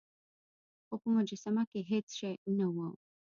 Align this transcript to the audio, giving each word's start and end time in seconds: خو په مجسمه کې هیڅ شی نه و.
خو 0.85 0.93
په 1.01 1.07
مجسمه 1.15 1.63
کې 1.71 1.79
هیڅ 1.91 2.07
شی 2.17 2.31
نه 2.57 2.67
و. 2.73 2.77